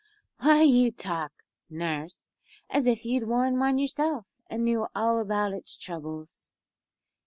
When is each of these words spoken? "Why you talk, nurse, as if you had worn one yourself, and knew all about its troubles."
"Why 0.39 0.63
you 0.63 0.89
talk, 0.91 1.31
nurse, 1.69 2.33
as 2.71 2.87
if 2.87 3.05
you 3.05 3.19
had 3.19 3.29
worn 3.29 3.59
one 3.59 3.77
yourself, 3.77 4.25
and 4.49 4.63
knew 4.65 4.87
all 4.95 5.19
about 5.19 5.53
its 5.53 5.77
troubles." 5.77 6.49